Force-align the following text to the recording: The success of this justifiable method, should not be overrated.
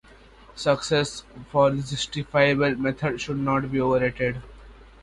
The 0.55 0.59
success 0.59 1.23
of 1.53 1.75
this 1.77 1.91
justifiable 1.91 2.73
method, 2.73 3.21
should 3.21 3.37
not 3.37 3.71
be 3.71 3.79
overrated. 3.79 4.41